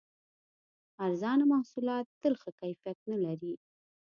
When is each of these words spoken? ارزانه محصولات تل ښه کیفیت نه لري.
ارزانه 1.05 1.45
محصولات 1.53 2.05
تل 2.21 2.33
ښه 2.41 2.51
کیفیت 2.59 2.99
نه 3.11 3.17
لري. 3.25 3.53